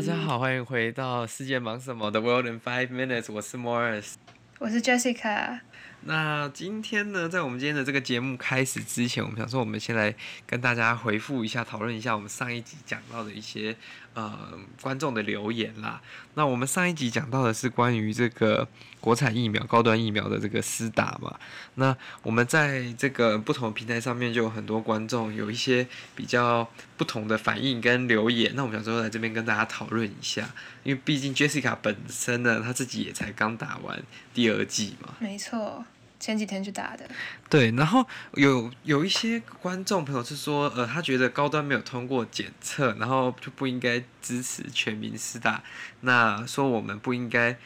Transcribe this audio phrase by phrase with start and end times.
[0.00, 4.14] 大家好，欢迎回到世界忙什么的 World in Five Minutes，我是 Morris，
[4.58, 5.60] 我是 Jessica。
[6.04, 10.14] 那今天呢，在我们今天的这个节目开始之前，我们想说，我们先来
[10.46, 13.76] 跟大家回复一下，讨论一下我们上一集讲到的一些
[14.14, 16.00] 呃观众的留言啦。
[16.34, 18.66] 那我们上一集讲到的是关于这个
[19.00, 21.38] 国产疫苗、高端疫苗的这个施打嘛。
[21.74, 28.52] 那我们在这个不同平台上面就有很多观众有一些比较不同的反应跟留言。
[28.54, 30.48] 那我们想说，在这边跟大家讨论一下，
[30.84, 35.14] 因为毕竟 Jessica 本身呢，她自己也才刚打完第二剂嘛。
[35.18, 35.84] 没错。
[36.20, 37.08] 前几天去打的，
[37.48, 45.64] 对，然后有有一些观众朋友是说，呃，他觉得高端没有通过检测，然后就不应该支持全民施打，
[46.02, 47.56] 那说我们不应该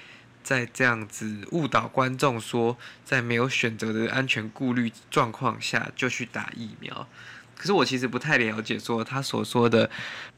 [0.45, 7.09] 再这样子误导观众，说在没有选择的安全顾虑状况下就去打疫苗。
[7.57, 9.91] 可是我其实不太了解，说他所说的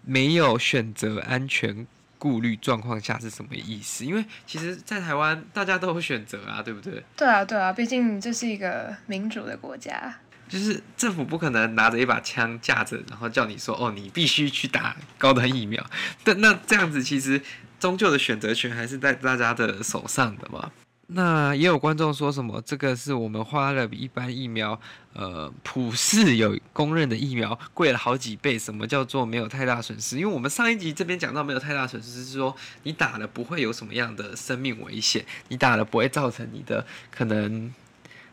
[0.04, 1.86] 没有选择安全。
[2.18, 4.04] 顾虑状况下是什么意思？
[4.04, 7.02] 因为其实，在台湾大家都有选择啊，对不对？
[7.16, 10.14] 对啊，对啊，毕竟这是一个民主的国家，
[10.48, 15.84] 就是政府不可能拿着一把枪架着，然后叫你说：“哦，你必须去打高端疫苗。”
[16.24, 17.40] 但那这样子，其实
[17.78, 20.70] 终究的选择权还是在大家的手上的嘛。
[21.08, 24.80] 那也有观众说什么，这个是我们花了比一般疫苗，
[25.12, 28.58] 呃，普世有公认的疫苗贵了好几倍。
[28.58, 30.18] 什么叫做没有太大损失？
[30.18, 37.72] 因为我们上一集这边讲到没有太大损失，是说你打了不会有什么样的生命危险，你打了不会造成你的可能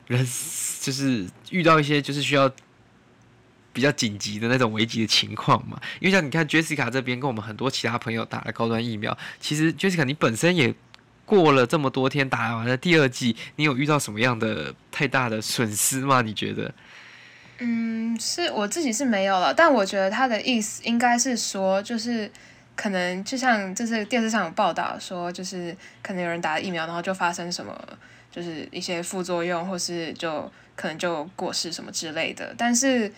[0.07, 0.25] 人
[0.81, 2.51] 就是遇到一些就是需要
[3.71, 5.79] 比较紧急的那种危急的情况嘛。
[5.99, 10.73] 因为像你看 Jessica 这边跟我们很多其他朋友打了高端疫苗，其实 Jessica 你本身也。
[11.25, 16.21] 过了这么多天，打完了第二剂，你有遇到什么样的太大的损失吗？
[16.21, 16.73] 你觉得？
[17.59, 22.29] 嗯，是我自己是没有了，但我觉得他的意思应该是说，就是
[22.75, 27.73] 可能就像就是电视上有报道说，就是可能有人打了疫苗，然后就发生什么，
[28.29, 32.53] 就是一些副作用，或是就可能就过世什么之类的。
[32.57, 33.09] 但是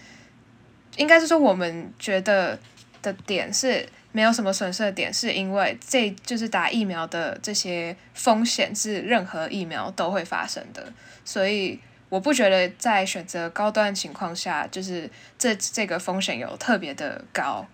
[0.98, 2.60] 应该是说，我们觉得
[3.02, 3.88] 的点是。
[4.16, 10.94] 没有什么损失的点，是因为这就是打疫苗的这些风险是任何疫苗都会发生的，
[11.26, 11.78] 所以
[12.08, 17.68] 我不觉得在选择高端情况下，就是这这个风险有特别的高，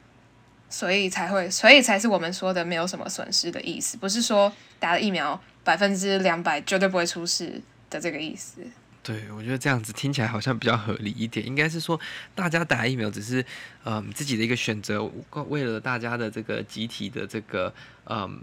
[0.68, 8.63] 所以才会，所以才是我们说的没有什么损失的意思，不是说打了疫苗百分之两百绝对不会出事的这个意思。
[9.04, 11.44] 对，我觉得这样子听起来好像比较合理一点。
[11.44, 12.00] 应该是说，
[12.36, 13.44] 大家打疫苗只是
[13.84, 15.04] 嗯自己的一个选择，
[15.50, 17.74] 为了大家的这个集体的这个
[18.06, 18.40] 嗯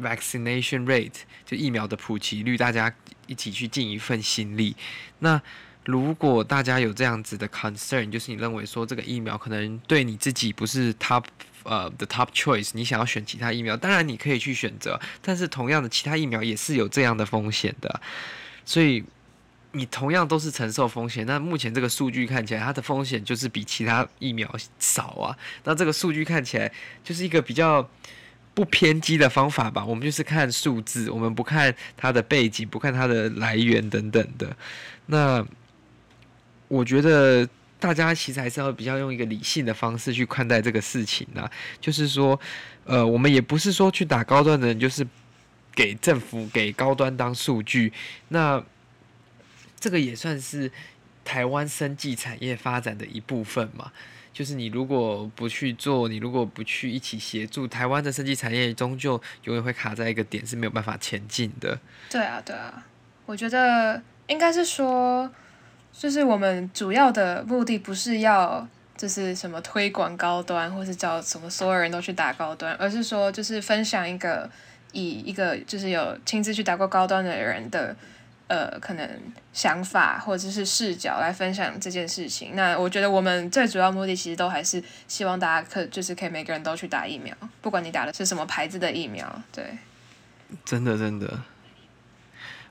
[0.00, 2.90] vaccination rate，就疫苗的普及率，大家
[3.26, 4.74] 一起去尽一份心力。
[5.18, 5.38] 那
[5.84, 11.24] 如果大家有这样子的 concern，就是你认为说这个疫苗可能对你自己不是 top
[11.64, 18.00] 呃 the top choice，你想要选其他疫苗，当然你可以去选择，但是同样的其他疫苗也是有这样的风险的，
[18.64, 19.04] 所以。
[19.74, 24.46] 你同样都是承受风险，那目前这个数据看起来，它的风险就是比其他疫苗
[24.78, 25.34] 少啊。
[25.64, 26.70] 那这个数据看起来
[27.02, 27.88] 就是一个比较
[28.52, 29.82] 不偏激的方法吧？
[29.82, 34.54] 我们就是看数字，我们不看它的背景，不看它的来源等等的。
[35.06, 35.42] 那
[36.68, 37.48] 我觉得
[37.80, 41.50] 大家其实还是要比较用一个理性的方式去看待这个事情啊。
[41.80, 42.38] 就是说，
[42.84, 45.06] 呃，我们也不是说去打高端的人就是
[45.74, 47.90] 给政府给高端当数据，
[48.28, 48.62] 那。
[49.82, 50.70] 这个也算是
[51.24, 53.90] 台湾生技产业发展的一部分嘛，
[54.32, 61.76] 就是你如果不去做，你如果不去一起协助，台湾的生技产业终究永远会卡在一个点，是没有办法前进的。
[62.08, 62.86] 对啊，对啊，
[63.26, 65.28] 我觉得应该是说，
[65.92, 68.64] 就是我们主要的目的不是要
[68.96, 74.48] 就是什么推广高端，或是叫什么所有人都去打高端，而是说就是分享一个
[74.92, 77.96] 以一个就是有亲自去打过高端的人的。
[78.48, 79.08] 呃，可能
[79.52, 82.54] 想法或者是视角来分享这件事情。
[82.54, 89.42] 那我觉得我们最主要目的其实都还是希望大家可就是可以每个人都去打疫苗，不管你打的是什么牌子的疫苗。
[89.50, 89.78] 对，
[90.64, 91.40] 真的真的。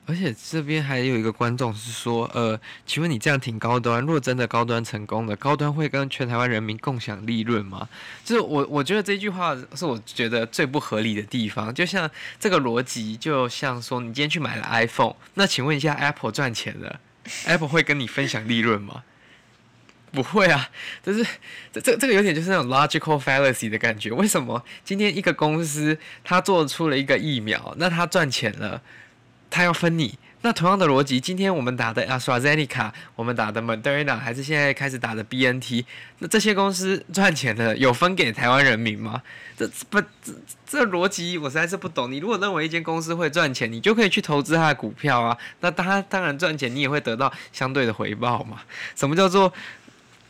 [0.07, 7.87] 而且这边还有一个观众是说，呃，请问你这样挺高端，若真的高端成功了，高端会跟全台湾人民共享利润吗？
[8.25, 11.73] 就是我我觉得这句话是我觉得最不合理的地方。
[11.73, 12.09] 就像
[12.39, 16.99] 这个逻辑，就像说你今天去买了 iPhone，那请问一下，Apple 赚钱了
[17.45, 19.03] ，Apple 会跟你分享利润吗？
[20.11, 20.69] 不会啊，
[21.01, 21.25] 就是
[21.71, 24.11] 这这这个有点就是那种 logical fallacy 的感觉。
[24.11, 28.81] 为什么今天一个公司它做出了一个疫苗，那它赚钱了？
[29.51, 35.83] 他要分你，那同样的逻辑，今天我们打的 AstraZeneca，我们打的 Moderna，还是现在开始打的 BNT，
[36.19, 39.21] 那这些公司赚钱的有分给台湾人民吗？
[39.57, 40.33] 这不这
[40.65, 42.09] 这逻辑我实在是不懂。
[42.09, 45.37] 你如果认为一间公司会赚钱，你就可以去投资它的股票啊。
[45.59, 48.61] 那它当然赚钱，你也会得到相对的回报嘛。
[48.95, 49.51] 什么叫做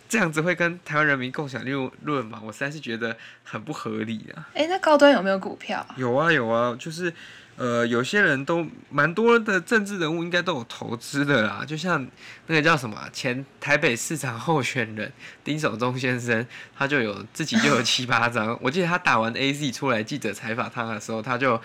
[0.10, 1.70] 这样子会跟台湾人民共享利
[2.04, 2.42] 润嘛？
[2.44, 4.50] 我实在是觉得很不合理啊。
[4.56, 5.86] 诶，那高端有没有股票？
[5.96, 7.14] 有啊有啊，就是。
[7.58, 12.08] 呃，有些人都蛮多的政治人物应该都有投资的啦，就像
[12.48, 15.12] 那个叫什么前台北市长候选人
[15.44, 16.46] 丁守中先生，
[16.76, 18.58] 他就有自己就有 七八张。
[18.62, 21.62] 我记得他打完 AZ 出来记者采访他的时候，他就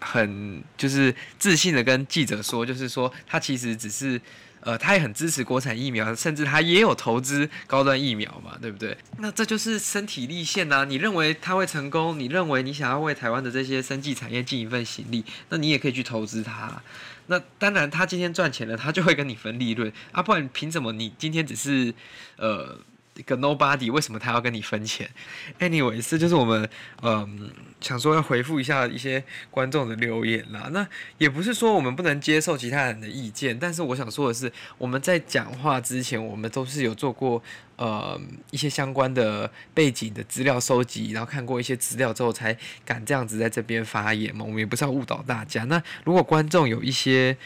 [0.00, 4.20] 很就是自信的跟记者说，就是说他其实只是。
[4.60, 8.96] 呃，他也很支持国产疫苗，甚至他也有投资高端疫苗嘛，对不对？
[9.18, 10.84] 那这就是身体力行呐。
[10.84, 12.18] 你认为他会成功？
[12.18, 16.82] 你认为你想要为台湾的这些生技产业尽一份心力，那你也可以去投资他。
[17.26, 21.94] 那当然，他今天赚钱了，他就会跟你分利润啊，不然凭什么你今天只是
[22.36, 22.78] 呃？
[23.18, 25.10] 一个 nobody，为什么他要跟你分钱
[25.58, 26.68] ？Anyway，这就是我们
[27.02, 27.50] 嗯
[27.80, 30.70] 想说要回复一下一些观众的留言啦。
[30.72, 30.86] 那
[31.18, 37.42] 也不是说我们不能接受其他人的意见，但是我想说的是，我们在讲话之前，我们都是有做过
[37.74, 38.20] 呃
[38.52, 44.44] 一些相关的背景的资料收集，然后看过一些资料之后，才敢这样子在这边发言嘛。
[44.44, 45.64] 我们也不是要误导大家。
[45.64, 47.36] 那如果观众有一些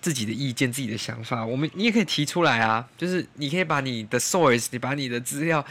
[0.00, 2.86] 自己的意见、自己的想法，我们你也可以提出来啊。
[2.96, 5.64] 就是你可以把你的 source，你把你的资料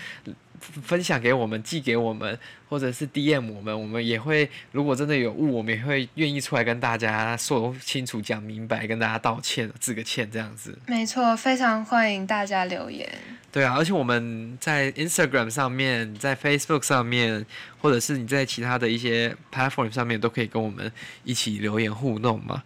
[0.59, 2.37] 分享给我们，寄给我们，
[2.67, 10.77] 或者是 DM 我们，我们也会如果真的有误，我们也会愿意出来跟大家说清楚、讲明白，跟大家道歉、致个歉这样子。
[10.87, 13.07] 没错，非常欢迎大家留言。
[13.51, 17.45] 对啊，而且我们在 Instagram 上面、在 Facebook 上面，
[17.79, 20.91] 或者是你在其他的一些 platform 上面，都可以跟我们
[21.23, 22.63] 一起留言互动嘛。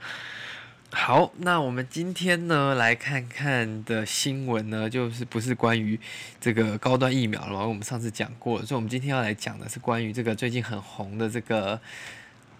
[0.93, 5.97] 好，那我们今天呢，来看看的新闻呢，就是不是关于
[6.39, 7.65] 这个高端疫苗了？
[7.65, 11.79] 我们上次讲过了，所以我们今天要来讲的是关于这个最近很红的这个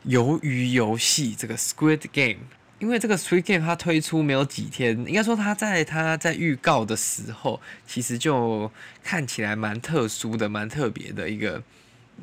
[0.07, 2.39] 鱿鱼游戏，这个 Squid Game。
[2.80, 8.72] 因为这个 Squid Game 它推出没有几天，应该说它在它在预告的时候，其实就
[9.04, 11.62] 看起来蛮特殊的、蛮特别的一个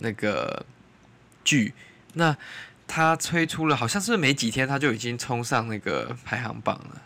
[0.00, 0.64] 那个
[1.44, 1.74] 剧。
[2.14, 2.36] 那
[2.88, 7.02] 他推出了，好像是没几天，他就已经冲上那个排行榜了。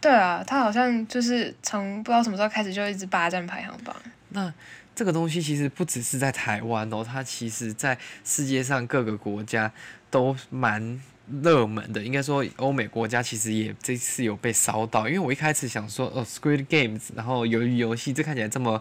[0.00, 3.94] 对啊，他好像就是从不知道什么时候开始就一直霸占排行榜。
[4.30, 4.52] 那
[4.94, 9.70] 这个东西其实不只是在台湾哦，它其实在世界上各个国家
[10.10, 11.00] 都蛮
[11.42, 12.02] 热门的。
[12.02, 18.80] 应该说，欧美国家其实也这次有被烧到，因为我一开始想说，哦，Squid Games，然后鱿鱼游戏，这看起来这么。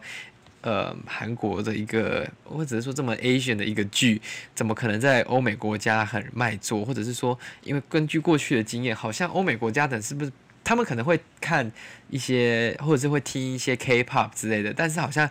[0.64, 4.22] 呃，韩国的一个，或者是说这么 Asian 的一个剧，
[4.56, 6.86] 怎么可能在欧美国家很卖座？
[6.86, 10.32] 或者是说，因为根据过去的经验，好像欧美国家等是不是
[10.64, 11.70] 他们可能会看
[12.10, 15.30] 一些，或者是会听一些 K-pop 之类的，但是好像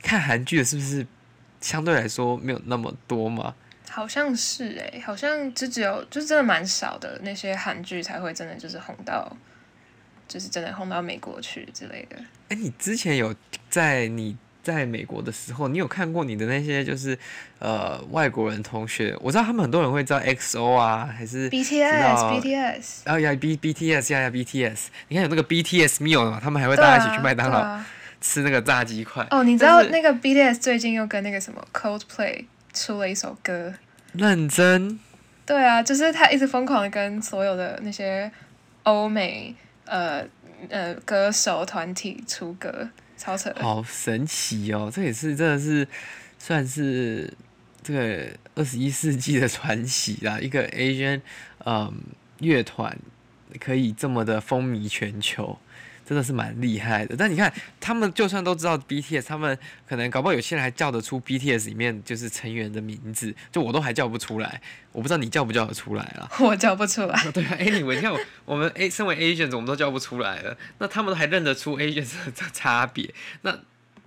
[0.00, 1.04] 看韩剧的是不是
[1.60, 3.56] 相对来说没有那么多嘛？
[3.90, 9.36] 好像是诶、欸，好像就只有就是真的蛮少的那些韩剧才会真的就是红到，
[10.28, 12.16] 就是真的红到美国去之类的。
[12.16, 13.34] 哎、欸，你之前有
[13.68, 14.36] 在你。
[14.68, 17.18] 在美国的时候，你有看过你的那些就是
[17.58, 19.16] 呃外国人同学？
[19.20, 24.78] 我知道他们很多人会知道 XO 啊，还是 BTS BTS，然后呀 B BTS 呀呀 BTS，
[25.08, 27.86] 你看有那个 BTS meal 嘛，他们还会大家一起去麦当劳、啊啊、
[28.20, 29.26] 吃那个炸鸡块。
[29.30, 32.44] 哦，你知道那个 BTS 最近又跟那个什么 Coldplay
[32.74, 33.72] 出了一首歌？
[34.12, 34.98] 认真？
[35.46, 38.30] 对啊，就是他一直疯狂的跟所有的那些
[38.82, 39.54] 欧美
[39.86, 40.22] 呃
[40.68, 42.90] 呃歌手团体出歌。
[43.60, 45.86] 好神奇哦，这也是真的是
[46.38, 47.32] 算是
[47.82, 50.38] 这个二十一世纪的传奇啦。
[50.40, 51.20] 一个 Asian
[51.66, 51.92] 嗯
[52.38, 52.96] 乐团
[53.58, 55.58] 可以这么的风靡全球。
[56.08, 64.62] 真的是蛮厉害的，但你看，他们就算都知道 BTS，他们可能搞不好有些人还叫得出 BTS 里面就是成员的名字，就我都还叫不出来，
[64.92, 66.26] 我不知道你叫不叫得出来啊？
[66.40, 67.14] 我叫不出来。
[67.30, 73.12] 对啊，Anyway，你看我，我们 A 身为 Asians，我们都叫不出来了，那他们都还认得出 Asians 的差别，
[73.42, 73.58] 那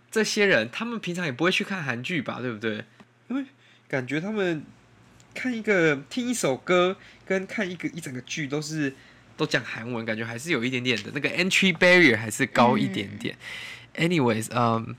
[0.10, 2.84] 这些人他们平常也不会去看韩剧吧，对不对？
[3.28, 3.46] 因为
[3.88, 4.64] 感觉他们
[5.36, 8.96] 看一个听一首歌跟看一个一整个剧都是。
[9.42, 13.36] 都讲韩文，感觉还是有一点点的那个 entry barrier 还是高一点点。
[13.96, 14.92] 嗯、Anyways，嗯、um，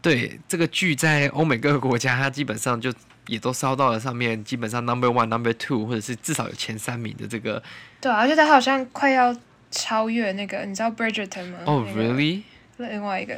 [0.00, 2.94] 对这个剧在欧美各个国家，它基本上就
[3.26, 7.60] 也都烧到了上面，基本上 number one、number two，或者是至少有前三名的这个。
[8.00, 9.36] 对啊，而且它好像快要
[9.72, 11.58] 超越那个，你知道 Bridgerton 吗？
[11.64, 12.42] 哦、oh，really？
[12.76, 13.36] 另外一个，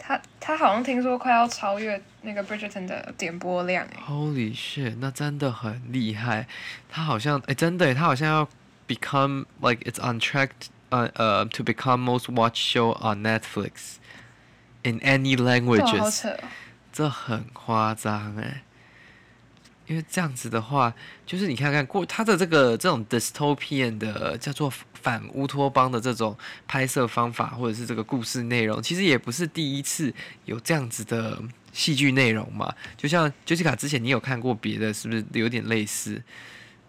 [0.00, 3.86] 他他好像听说快要超越那个 Bridgerton 的点播量。
[4.04, 4.96] Holy shit！
[4.98, 6.48] 那真的很厉害。
[6.88, 8.48] 他好像哎，真的，他好像要。
[8.92, 10.50] Become like it's on track
[10.90, 13.96] uh uh to become most watched show on Netflix
[14.82, 16.24] in any languages。
[16.92, 18.62] 这很夸张哎。
[19.88, 20.94] 因为这样子的话，
[21.26, 32.72] 就是你看看过他的这个这种 dystopian 的叫做反乌托邦的这种拍摄方法，或者是这个故事内容，其实也不是第一次有这样子的戏剧内容嘛。
[32.96, 36.22] 就像 Jessica 之前你有看过别的，是不是有点类似？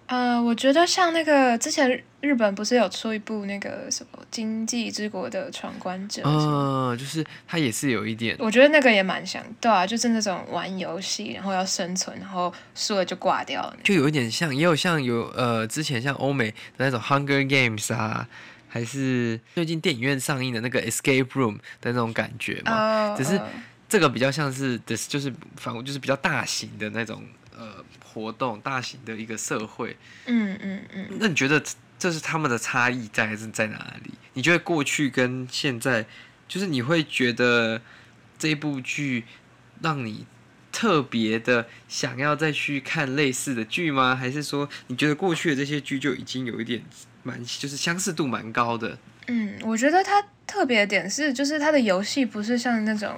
[0.07, 6.21] 呃，我觉得像那个之前日本不是有出一部那个什么《经济之国的闯关者》？
[6.25, 8.35] 嗯，就是它也是有一点。
[8.37, 13.77] 我觉得那个也蛮像，对啊，就是那种玩游戏，然后要生存，然后输了就挂掉了。
[13.83, 18.27] 就有一点像，也有像有呃，之前像欧美的那种《Hunger Games》啊，
[18.67, 23.09] 还是最近电影院上映的那个《Escape Room》的那种感觉嘛。
[23.09, 23.41] Oh, 只是
[23.87, 27.23] 这个比较像是的，就是反正就是比较大型的那种
[27.57, 27.83] 呃。
[28.13, 31.63] 活动大型的一个社会，嗯嗯嗯，那你觉得
[31.97, 34.11] 这是他们的差异在还是在哪里？
[34.33, 36.05] 你觉得过去跟现在，
[36.47, 37.81] 就是你会觉得
[38.37, 39.25] 这部剧
[39.81, 40.27] 让你
[40.71, 44.15] 特别的想要再去看类似的剧吗？
[44.15, 46.83] 还是说你觉得过去的这些剧就已经有一点
[47.23, 48.97] 蛮就是相似度蛮高的？
[49.27, 53.17] 嗯，我觉得它特别的点是，就是它的游戏不是像那种。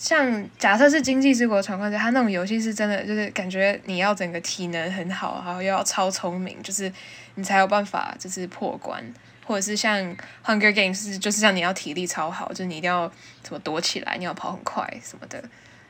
[0.00, 6.90] 像假设是《经济之国闯关者》，他那种游戏是真的，就是感觉你要整个体能很好，然后又要超聪明，就是
[7.34, 9.02] 你才有办法就是破关，
[9.44, 9.98] 或者是像
[10.46, 13.10] 《Hunger Games》，就是像你要体力超好，就是你一定要
[13.42, 15.42] 怎么躲起来，你要跑很快什么的。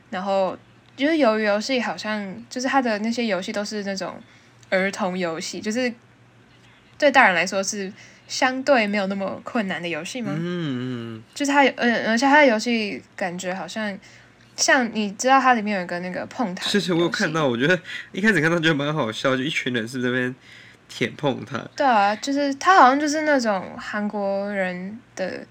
[0.09, 0.57] 然后
[0.97, 4.19] 就是由于游戏好像就是他的那些游戏都是那种
[4.71, 5.93] 儿童游戏，就是
[6.97, 7.93] 对大人来说是。
[8.29, 10.31] 相对没有那么困难的游戏吗？
[10.33, 13.97] 嗯嗯，就是它有，嗯，而且它的游戏感觉好像
[14.55, 16.69] 像你知道它里面有一个那个碰糖。
[16.69, 17.77] 是是，我有看到，我觉得
[18.11, 20.33] 一开始看到觉得蛮好笑，就一群人是这边
[20.87, 21.67] 舔碰糖。
[21.75, 25.45] 对啊，就是它好像就是那种韩国人的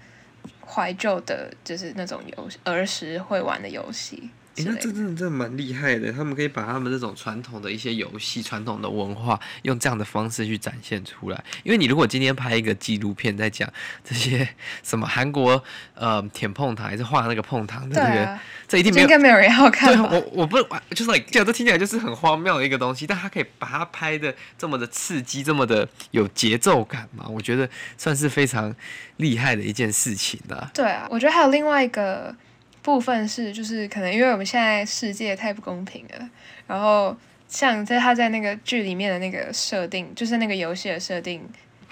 [0.65, 4.29] 怀旧的，就是那种游儿时会玩的游戏。
[4.63, 11.43] 欸、那这真的真的蛮厉害的，他们可以把他们这种传统的一些游戏、传统的文化，用这样的方式去展现出来。
[11.63, 13.71] 因为你如果今天拍一个纪录片，在讲
[14.03, 14.47] 这些
[14.83, 15.63] 什么韩国
[15.95, 19.95] 呃舔碰糖，还是画那个碰糖的那个，啊、这一定没有，应该没有人要看。
[19.95, 20.57] 对，我我不
[20.93, 27.25] 就是 like 这样，这听起来就是很荒谬的一个东西，但他可以把它拍的这么的刺激，这么的有节奏感嘛？
[27.27, 28.75] 我觉得算是非常
[29.17, 30.71] 厉害的一件事情了。
[30.73, 32.35] 对啊，我觉得还有另外一个。
[32.81, 36.29] 部分是就是可能因为我们现在世界太不公平了，
[36.67, 37.15] 然后
[37.47, 41.47] 像在他在那个剧里面的那个设定，就是那个游戏的设定，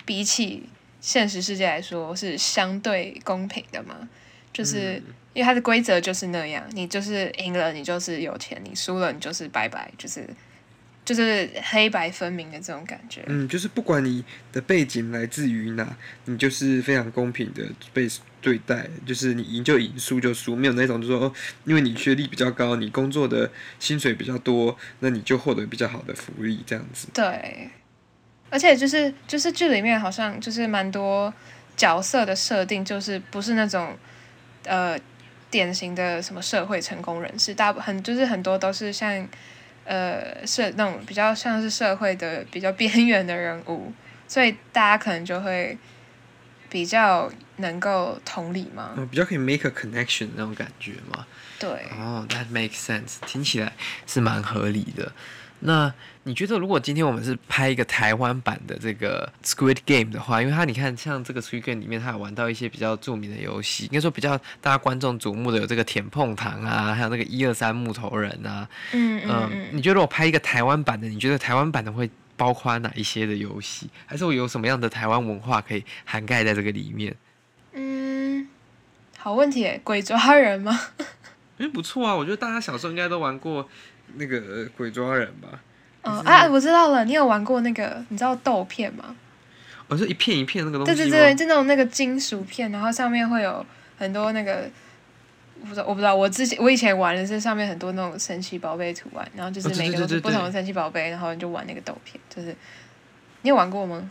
[0.06, 0.64] 比起
[1.02, 4.08] 现实世界来说是相对公平的嘛，
[4.54, 5.02] 就是
[5.34, 10.28] 因为它的规则就是那样，你就是赢了你就是有钱，你输了你就是拜拜，就是。
[11.08, 13.24] 就是黑白分明的这种感觉。
[13.28, 14.22] 嗯，就是不管你
[14.52, 15.96] 的背景来自于哪，
[16.26, 18.06] 你就是非常公平的被
[18.42, 18.86] 对待。
[19.06, 21.34] 就是你赢就赢，输就输，没有那种就是说，
[21.64, 23.50] 因为你学历比较高，你工作的
[23.80, 27.08] 薪水比较多，那你就获得比较好的福利这样子。
[27.14, 27.70] 对，
[28.50, 31.34] 而且就是就是剧里面好像就是蛮多
[31.78, 33.98] 角色的设定，就是不是那种
[34.66, 35.00] 呃
[35.50, 39.26] 典型的什么社会成功人士，大部分就是很多都是像。
[39.88, 43.94] 呃，是那种比较像是社会的比较边缘的人物，
[44.28, 45.78] 所以大家可能就会
[46.70, 51.26] 比较能够同理嘛，比较可以 make a connection 那种感觉嘛。
[51.58, 51.70] 对。
[51.98, 53.72] 哦，that makes sense，听起来
[54.06, 55.14] 是蛮合理的。
[55.62, 55.92] 那
[56.28, 68.68] 你觉得，如果今天我们是拍一个台湾版的这个 Squid Game 的话，因为它你看，像这个 Squid Game 里面，它有玩到一些比较著名的游戏，应该说比较大家观众瞩目的有这个舔碰糖啊，还有那个一二三木头人啊。
[68.92, 69.68] 嗯嗯，嗯，嗯。
[69.72, 73.90] 你觉得我拍一个台湾版的，你觉得台湾版的会包括哪一些的游戏？
[74.06, 77.16] 还是我有什么样的台湾文化可以涵盖在这个里面？
[77.72, 78.46] 嗯，
[79.18, 80.78] 好问题，鬼抓人吗？
[81.58, 83.70] 哎，不错啊，我觉得大家小时候应该都玩过。
[84.16, 85.60] 那个鬼抓人吧。
[86.08, 88.04] 哦，啊，我知道了，你有玩过那个？
[88.10, 89.16] 你知道豆片吗？
[89.88, 90.96] 哦，是一片一片那个东西。
[90.96, 93.66] 对对对，就那种那个金属片，然后上面会有
[93.98, 94.70] 很多那个，
[95.62, 102.56] 我不知道，我不知道，我之前我以前玩的是上面很多那种神奇宝贝图案，然后就是每个都是不同的神奇宝贝，然后你就玩那个豆片，就是
[103.44, 104.10] 你有玩过吗？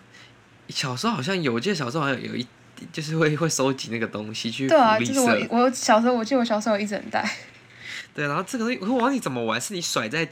[0.69, 2.47] 小时候好像有，我记得小时候好像有一，
[2.91, 4.67] 就是会会收集那个东西去。
[4.67, 7.25] 对啊，就是我我小时候，我记得我小时候有一整袋。
[8.15, 10.27] 对，然后这个东西，我忘记怎么玩，是你甩在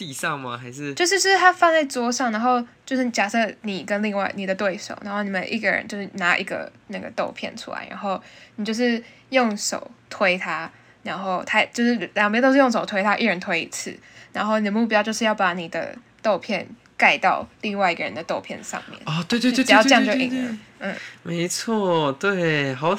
[0.00, 0.56] 地上吗？
[0.56, 8.18] 还是就是就是它放在桌上，然后就是假设你跟另外你的对手，然后你们一个人就是拿一个那个豆片出来，然后
[8.56, 10.70] 你就是用手推它，
[11.02, 13.94] 然后它就是两边都是用手推它，一人推一次，
[14.32, 16.66] 然后你的目标就是要把你的豆片
[16.96, 18.98] 盖到另外一个人的豆片上面。
[19.04, 20.58] 哦，对对对，只要这样就赢了。
[20.78, 22.98] 嗯，没错，对，好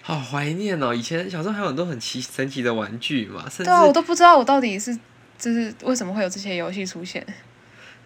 [0.00, 0.94] 好怀念哦。
[0.94, 4.98] 以前小时候还有很多很奇神奇的玩具嘛，甚至对啊，我都不知道我到底是
[5.40, 7.26] 就是为什么会有这些游戏出现。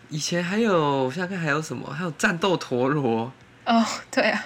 [0.09, 1.93] 以前还有，我想想看还有什么？
[1.93, 3.31] 还有战斗陀螺。
[3.67, 4.45] 哦，对啊。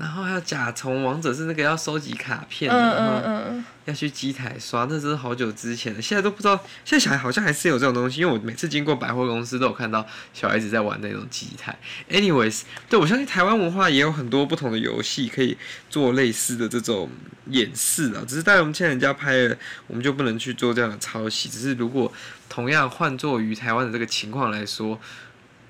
[0.00, 6.00] 然后还有甲虫王者是那个要收集卡片的，嗯嗯嗯嗯，要去机台刷，那真是好久之前了。
[6.00, 11.78] 现在都不知道，现在小孩好像还是有这种东西，因为我每次经过百货公司都有看到小孩子在玩那种机台。
[12.08, 15.58] Anyways，对，我相信台湾文化也有很多不同的游戏可以
[15.90, 17.10] 做类似的这种
[17.48, 21.50] 演示啊，只是当然我们欠人家拍了，我们就不能去做这样的抄袭。
[21.50, 22.10] 只是如果
[22.48, 24.98] 同样换作于台湾的这个情况来说，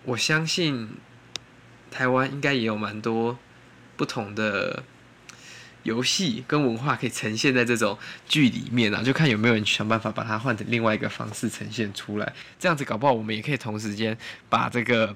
[0.04, 0.88] 我相信
[1.90, 3.36] 台湾应该也有蛮多。
[4.00, 4.82] 不同的
[5.82, 12.32] 游戏跟文化可以呈现在这种剧里面啊，就看有没有人想办法把它换成另外一个方式呈现出来。
[12.58, 14.16] 这样子搞不好，我们也可以同时间
[14.48, 15.14] 把这个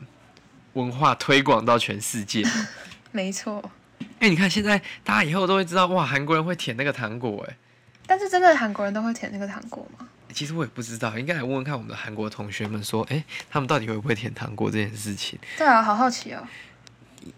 [0.74, 2.46] 文化推广到全世界。
[3.10, 3.70] 没错。
[4.00, 7.56] 哎、欸，你看现在大家以后都会知道，哇，韩国人会舔那个糖果，哎。
[8.06, 10.06] 但是真的韩国人都会舔那个糖果吗？
[10.34, 15.38] 其实我也不知道，应该来问问看我们的韩国同学们说，哎、欸，他们到底会不会舔糖果这件事情？
[15.56, 16.46] 对啊，好好奇哦。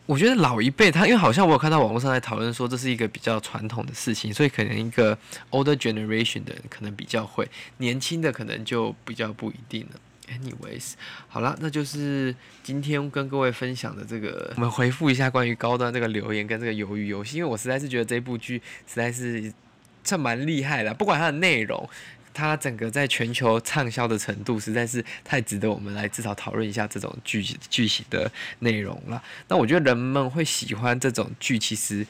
[0.07, 5.16] 我觉得老一辈他，因为好像我有看到网络上在讨论说，这是一个比较传统的事情，所以可能一个
[5.50, 10.00] older generation 的人可能比较会，年轻的可能就比较不一定了。
[10.28, 10.95] Anyways，
[11.28, 19.52] 好了，那就是今天跟各位分享的这个，我们回复一下关于高端这个留言跟这个鱿鱼游戏，因为我实在是觉得这部剧实在是
[20.02, 21.88] 算蛮厉害的，不管它的内容。
[22.37, 29.23] 它整个在全球畅销的程度实在是太值得我们来至少讨论一下这种剧剧情的内容了。
[29.49, 32.07] 那我觉得人们会喜欢这种剧，其实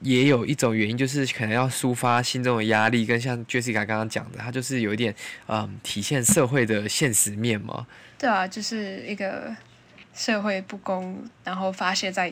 [0.00, 5.14] 也有一种原因，就是可能要抒发心中的压力，跟像 Jessica 刚刚讲的，它就是有一点
[5.46, 7.86] 嗯体现社会的现实面嘛。
[8.18, 9.56] 对啊，就是一个
[10.12, 12.30] 社会不公，然后发泄在。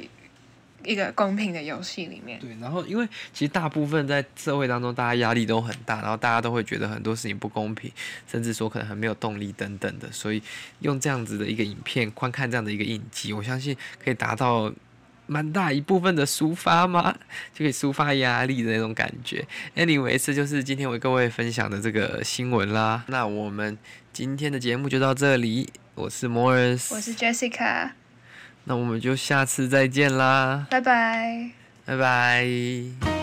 [0.84, 7.90] 一个公平的游戏里面，对，然后因为其实大部分在社会当中，大家压力都很大，然后大家都会觉得很多事情不公平，
[8.26, 10.42] 甚至说可能很没有动力等等的，所以
[10.80, 14.72] 用这样子的一个影片，观看这样的一个影集，我相信可以达到
[15.26, 17.12] 蛮大一部分的抒发嘛，
[17.52, 19.46] 就可以抒发压力的那种感觉。
[19.76, 23.04] Anyway，这就是今天我为各位分享的这个新闻啦。
[23.08, 23.78] 那我们
[24.12, 27.99] 今天的节目就到这里，我是 Morris，我是 Jessica。
[28.64, 31.50] 那我们就下次再见啦，拜拜，
[31.84, 33.19] 拜拜。